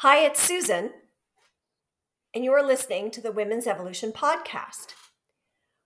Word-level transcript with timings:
Hi, 0.00 0.26
it's 0.26 0.42
Susan, 0.42 0.90
and 2.34 2.44
you 2.44 2.52
are 2.52 2.62
listening 2.62 3.10
to 3.12 3.22
the 3.22 3.32
Women's 3.32 3.66
Evolution 3.66 4.12
Podcast, 4.12 4.88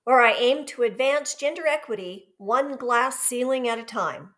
where 0.02 0.20
I 0.20 0.32
aim 0.32 0.66
to 0.66 0.82
advance 0.82 1.36
gender 1.36 1.64
equity 1.64 2.34
one 2.36 2.76
glass 2.76 3.20
ceiling 3.20 3.68
at 3.68 3.78
a 3.78 3.84
time. 3.84 4.34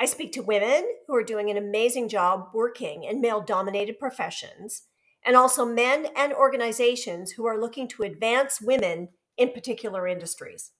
I 0.00 0.04
speak 0.04 0.30
to 0.34 0.44
women 0.44 0.86
who 1.08 1.16
are 1.16 1.24
doing 1.24 1.50
an 1.50 1.56
amazing 1.56 2.08
job 2.08 2.50
working 2.54 3.02
in 3.02 3.20
male 3.20 3.40
dominated 3.40 3.98
professions, 3.98 4.84
and 5.26 5.34
also 5.34 5.64
men 5.64 6.06
and 6.14 6.32
organizations 6.32 7.32
who 7.32 7.44
are 7.44 7.60
looking 7.60 7.88
to 7.88 8.04
advance 8.04 8.62
women 8.62 9.08
in 9.36 9.50
particular 9.50 10.06
industries. 10.06 10.70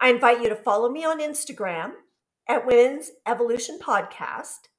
I 0.00 0.08
invite 0.08 0.42
you 0.42 0.48
to 0.48 0.56
follow 0.56 0.90
me 0.90 1.04
on 1.04 1.20
Instagram 1.20 1.92
at 2.48 2.66
Women's 2.66 3.12
Evolution 3.24 3.78
Podcast 3.80 4.70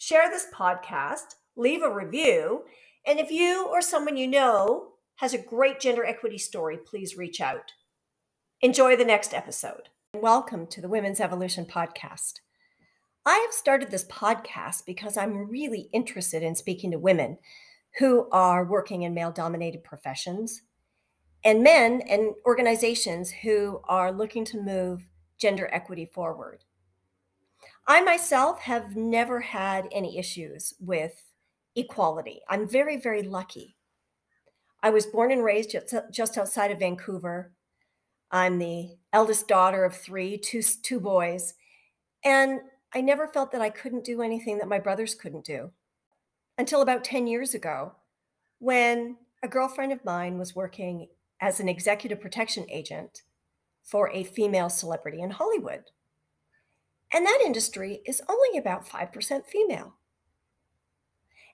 share 0.00 0.30
this 0.30 0.46
podcast, 0.54 1.34
leave 1.56 1.82
a 1.82 1.92
review, 1.92 2.62
and 3.04 3.18
if 3.18 3.32
you 3.32 3.66
or 3.68 3.82
someone 3.82 4.16
you 4.16 4.28
know 4.28 4.92
has 5.16 5.34
a 5.34 5.38
great 5.38 5.80
gender 5.80 6.04
equity 6.04 6.38
story, 6.38 6.78
please 6.78 7.16
reach 7.16 7.40
out. 7.40 7.72
Enjoy 8.60 8.94
the 8.94 9.04
next 9.04 9.34
episode. 9.34 9.88
Welcome 10.14 10.68
to 10.68 10.80
the 10.80 10.88
Women's 10.88 11.18
Evolution 11.18 11.66
Podcast. 11.66 12.34
I 13.26 13.38
have 13.44 13.52
started 13.52 13.90
this 13.90 14.04
podcast 14.04 14.86
because 14.86 15.16
I'm 15.16 15.50
really 15.50 15.88
interested 15.92 16.44
in 16.44 16.54
speaking 16.54 16.92
to 16.92 16.98
women 16.98 17.38
who 17.98 18.28
are 18.30 18.64
working 18.64 19.02
in 19.02 19.14
male 19.14 19.32
dominated 19.32 19.82
professions 19.82 20.62
and 21.44 21.64
men 21.64 22.02
and 22.08 22.34
organizations 22.46 23.32
who 23.42 23.80
are 23.88 24.12
looking 24.12 24.44
to 24.44 24.62
move 24.62 25.08
gender 25.38 25.68
equity 25.72 26.04
forward. 26.04 26.62
I 27.90 28.02
myself 28.02 28.60
have 28.60 28.96
never 28.96 29.40
had 29.40 29.88
any 29.90 30.18
issues 30.18 30.74
with 30.78 31.32
equality. 31.74 32.42
I'm 32.46 32.68
very, 32.68 32.98
very 32.98 33.22
lucky. 33.22 33.76
I 34.82 34.90
was 34.90 35.06
born 35.06 35.32
and 35.32 35.42
raised 35.42 35.74
just 36.12 36.36
outside 36.36 36.70
of 36.70 36.80
Vancouver. 36.80 37.54
I'm 38.30 38.58
the 38.58 38.98
eldest 39.10 39.48
daughter 39.48 39.86
of 39.86 39.96
three, 39.96 40.36
two, 40.36 40.60
two 40.60 41.00
boys. 41.00 41.54
And 42.22 42.60
I 42.94 43.00
never 43.00 43.26
felt 43.26 43.52
that 43.52 43.62
I 43.62 43.70
couldn't 43.70 44.04
do 44.04 44.20
anything 44.20 44.58
that 44.58 44.68
my 44.68 44.78
brothers 44.78 45.14
couldn't 45.14 45.46
do 45.46 45.70
until 46.58 46.82
about 46.82 47.04
10 47.04 47.26
years 47.26 47.54
ago 47.54 47.92
when 48.58 49.16
a 49.42 49.48
girlfriend 49.48 49.92
of 49.92 50.04
mine 50.04 50.38
was 50.38 50.54
working 50.54 51.08
as 51.40 51.58
an 51.58 51.70
executive 51.70 52.20
protection 52.20 52.66
agent 52.68 53.22
for 53.82 54.10
a 54.10 54.24
female 54.24 54.68
celebrity 54.68 55.22
in 55.22 55.30
Hollywood. 55.30 55.84
And 57.12 57.24
that 57.24 57.42
industry 57.44 58.00
is 58.06 58.22
only 58.28 58.58
about 58.58 58.86
5% 58.86 59.46
female. 59.46 59.94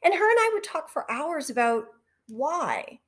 And 0.02 0.14
her 0.14 0.30
and 0.30 0.38
I 0.38 0.50
would 0.52 0.64
talk 0.64 0.91
for 0.91 1.10
hours 1.10 1.48
about 1.48 1.86
why 2.28 3.00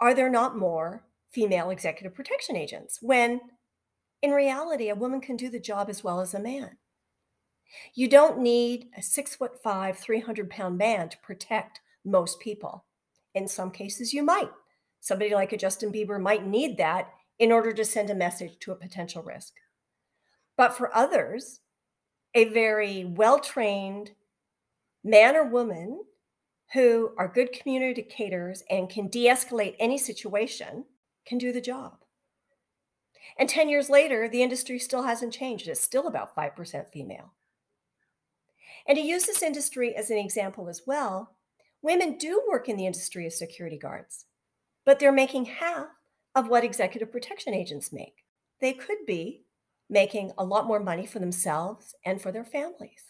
are 0.00 0.14
there 0.14 0.30
not 0.30 0.56
more 0.56 1.04
female 1.30 1.70
executive 1.70 2.14
protection 2.14 2.56
agents 2.56 2.98
when 3.00 3.40
in 4.22 4.30
reality 4.30 4.88
a 4.88 4.94
woman 4.94 5.20
can 5.20 5.36
do 5.36 5.48
the 5.48 5.58
job 5.58 5.88
as 5.90 6.04
well 6.04 6.20
as 6.20 6.34
a 6.34 6.40
man. 6.40 6.76
You 7.94 8.08
don't 8.08 8.38
need 8.38 8.88
a 8.96 9.02
six 9.02 9.34
foot 9.34 9.62
five, 9.62 9.98
300 9.98 10.50
pound 10.50 10.78
man 10.78 11.08
to 11.08 11.18
protect 11.18 11.80
most 12.04 12.40
people. 12.40 12.84
In 13.34 13.48
some 13.48 13.70
cases, 13.70 14.12
you 14.12 14.22
might. 14.22 14.50
Somebody 15.00 15.34
like 15.34 15.52
a 15.52 15.56
Justin 15.56 15.90
Bieber 15.90 16.20
might 16.20 16.46
need 16.46 16.76
that 16.76 17.08
in 17.38 17.50
order 17.50 17.72
to 17.72 17.84
send 17.84 18.10
a 18.10 18.14
message 18.14 18.58
to 18.60 18.72
a 18.72 18.76
potential 18.76 19.22
risk. 19.22 19.54
But 20.56 20.76
for 20.76 20.94
others, 20.94 21.60
a 22.34 22.44
very 22.46 23.04
well 23.04 23.38
trained 23.38 24.12
man 25.04 25.36
or 25.36 25.44
woman 25.44 26.02
who 26.72 27.12
are 27.18 27.28
good 27.28 27.52
communicators 27.52 28.62
and 28.70 28.88
can 28.88 29.08
de 29.08 29.26
escalate 29.26 29.76
any 29.78 29.98
situation 29.98 30.84
can 31.26 31.38
do 31.38 31.52
the 31.52 31.60
job. 31.60 31.98
And 33.38 33.48
10 33.48 33.68
years 33.68 33.88
later, 33.88 34.28
the 34.28 34.42
industry 34.42 34.78
still 34.78 35.02
hasn't 35.02 35.32
changed. 35.32 35.68
It's 35.68 35.80
still 35.80 36.06
about 36.06 36.34
5% 36.34 36.88
female. 36.88 37.32
And 38.86 38.96
to 38.96 39.02
use 39.02 39.26
this 39.26 39.42
industry 39.42 39.94
as 39.94 40.10
an 40.10 40.18
example 40.18 40.68
as 40.68 40.82
well, 40.86 41.36
women 41.82 42.18
do 42.18 42.42
work 42.48 42.68
in 42.68 42.76
the 42.76 42.86
industry 42.86 43.26
as 43.26 43.38
security 43.38 43.78
guards, 43.78 44.26
but 44.84 44.98
they're 44.98 45.12
making 45.12 45.44
half 45.46 45.86
of 46.34 46.48
what 46.48 46.64
executive 46.64 47.12
protection 47.12 47.54
agents 47.54 47.92
make. 47.92 48.24
They 48.60 48.72
could 48.72 49.06
be 49.06 49.42
making 49.92 50.32
a 50.38 50.44
lot 50.44 50.66
more 50.66 50.80
money 50.80 51.04
for 51.04 51.18
themselves 51.18 51.94
and 52.04 52.20
for 52.20 52.32
their 52.32 52.46
families. 52.46 53.04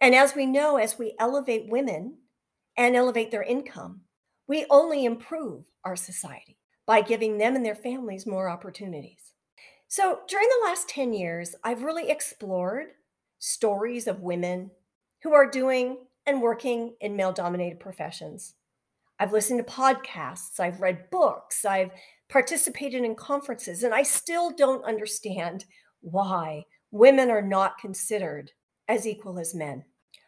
And 0.00 0.14
as 0.14 0.34
we 0.34 0.46
know, 0.46 0.78
as 0.78 0.98
we 0.98 1.14
elevate 1.18 1.68
women 1.70 2.16
and 2.76 2.96
elevate 2.96 3.30
their 3.30 3.42
income, 3.42 4.00
we 4.48 4.64
only 4.70 5.04
improve 5.04 5.66
our 5.84 5.94
society 5.94 6.56
by 6.86 7.02
giving 7.02 7.36
them 7.36 7.54
and 7.54 7.64
their 7.64 7.74
families 7.74 8.26
more 8.26 8.48
opportunities. 8.48 9.34
So 9.88 10.20
during 10.26 10.48
the 10.48 10.66
last 10.66 10.88
10 10.88 11.12
years, 11.12 11.54
I've 11.62 11.82
really 11.82 12.10
explored 12.10 12.86
stories 13.38 14.06
of 14.06 14.22
women 14.22 14.70
who 15.22 15.34
are 15.34 15.50
doing 15.50 15.98
and 16.24 16.40
working 16.40 16.94
in 17.00 17.14
male 17.14 17.32
dominated 17.32 17.78
professions. 17.78 18.54
I've 19.18 19.32
listened 19.32 19.58
to 19.58 19.72
podcasts, 19.72 20.60
I've 20.60 20.80
read 20.80 21.10
books, 21.10 21.66
I've 21.66 21.90
participated 22.30 23.04
in 23.04 23.14
conferences, 23.14 23.82
and 23.82 23.92
I 23.92 24.02
still 24.02 24.50
don't 24.50 24.84
understand 24.84 25.66
why 26.00 26.64
women 26.90 27.30
are 27.30 27.42
not 27.42 27.78
considered 27.78 28.50
as 28.88 29.06
equal 29.06 29.38
as 29.38 29.54
men, 29.54 29.84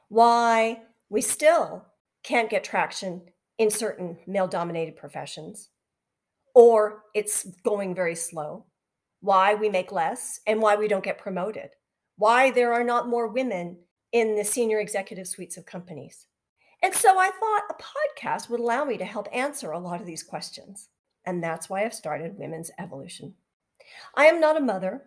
why 0.08 0.80
we 1.08 1.20
still 1.20 1.84
can't 2.22 2.50
get 2.50 2.64
traction 2.64 3.22
in 3.58 3.70
certain 3.70 4.16
male 4.26 4.46
dominated 4.46 4.96
professions, 4.96 5.70
or 6.54 7.04
it's 7.14 7.44
going 7.64 7.94
very 7.94 8.14
slow, 8.14 8.64
why 9.20 9.54
we 9.54 9.68
make 9.68 9.92
less, 9.92 10.40
and 10.46 10.60
why 10.60 10.76
we 10.76 10.88
don't 10.88 11.04
get 11.04 11.18
promoted, 11.18 11.70
why 12.16 12.50
there 12.50 12.72
are 12.72 12.84
not 12.84 13.08
more 13.08 13.28
women 13.28 13.76
in 14.12 14.36
the 14.36 14.44
senior 14.44 14.80
executive 14.80 15.26
suites 15.26 15.56
of 15.56 15.66
companies. 15.66 16.26
And 16.82 16.92
so 16.92 17.18
I 17.18 17.30
thought 17.30 17.62
a 17.70 18.18
podcast 18.22 18.50
would 18.50 18.60
allow 18.60 18.84
me 18.84 18.98
to 18.98 19.04
help 19.04 19.28
answer 19.32 19.72
a 19.72 19.78
lot 19.78 20.00
of 20.00 20.06
these 20.06 20.22
questions. 20.22 20.88
And 21.24 21.42
that's 21.42 21.70
why 21.70 21.84
I've 21.84 21.94
started 21.94 22.36
Women's 22.36 22.72
Evolution. 22.78 23.34
I 24.16 24.26
am 24.26 24.40
not 24.40 24.56
a 24.56 24.60
mother 24.60 25.02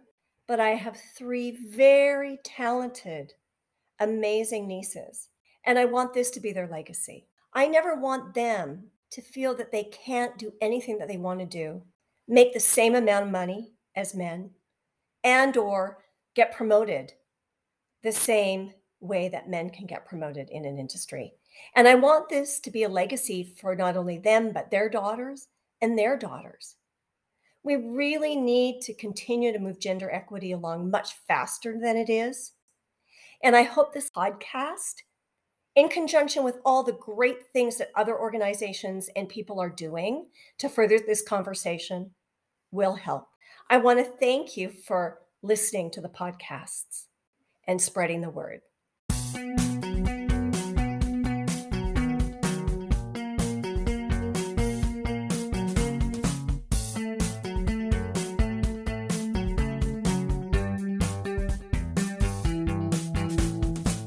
but 0.48 0.60
I 0.60 0.70
have 0.72 0.98
three 1.16 1.52
very 1.52 2.40
talented, 2.44 3.34
amazing 4.00 4.68
nieces. 4.68 5.30
And 5.66 5.80
I 5.80 5.86
want 5.86 6.14
this 6.14 6.30
to 6.32 6.40
be 6.40 6.54
their 6.54 6.68
legacy. 6.68 7.28
I 7.54 7.68
never 7.68 7.96
want 7.96 8.34
them 8.34 8.92
to 9.12 9.22
feel 9.22 9.56
that 9.56 9.72
they 9.72 9.86
can't 9.86 10.38
do 10.38 10.54
anything 10.62 10.98
that 10.98 11.08
they 11.08 11.18
want 11.18 11.40
to 11.40 11.46
do, 11.46 11.82
make 12.28 12.54
the 12.54 12.60
same 12.60 12.96
amount 12.96 13.26
of 13.26 13.32
money 13.32 13.72
as 13.96 14.14
men, 14.14 14.52
and 15.24 15.56
or 15.58 16.04
get 16.36 16.54
promoted 16.54 17.14
the 18.04 18.12
same 18.12 18.74
way 19.00 19.30
that 19.30 19.50
men 19.50 19.70
can 19.70 19.86
get 19.86 20.06
promoted 20.06 20.50
in 20.50 20.66
an 20.66 20.78
industry. 20.78 21.34
And 21.76 21.88
I 21.88 21.96
want 21.96 22.30
this 22.30 22.60
to 22.60 22.72
be 22.72 22.84
a 22.84 22.90
legacy 22.90 23.56
for 23.60 23.76
not 23.76 23.98
only 23.98 24.18
them, 24.18 24.52
but 24.52 24.70
their 24.70 24.90
daughters 24.90 25.48
and 25.82 25.98
their 25.98 26.18
daughters 26.18 26.76
we 27.66 27.76
really 27.76 28.36
need 28.36 28.80
to 28.82 28.94
continue 28.94 29.52
to 29.52 29.60
move 29.60 29.80
gender 29.80 30.10
equity 30.12 30.52
along 30.52 30.92
much 30.92 31.16
faster 31.28 31.78
than 31.82 31.98
it 31.98 32.10
is. 32.10 32.54
And 33.44 33.56
I 33.56 33.64
hope 33.64 33.92
this 33.92 34.12
podcast, 34.12 35.02
in 35.76 35.90
conjunction 35.90 36.44
with 36.44 36.60
all 36.64 36.84
the 36.84 36.94
great 36.94 37.48
things 37.52 37.78
that 37.78 37.90
other 37.96 38.18
organizations 38.18 39.10
and 39.16 39.28
people 39.28 39.60
are 39.60 39.70
doing 39.70 40.28
to 40.60 40.70
further 40.70 41.00
this 41.00 41.24
conversation, 41.24 42.12
will 42.72 42.96
help. 42.96 43.28
I 43.68 43.78
want 43.78 43.98
to 43.98 44.06
thank 44.06 44.56
you 44.56 44.70
for 44.70 45.22
listening 45.42 45.90
to 45.92 46.02
the 46.02 46.08
podcasts 46.08 47.06
and 47.68 47.82
spreading 47.82 48.22
the 48.22 48.30
word. 48.30 48.62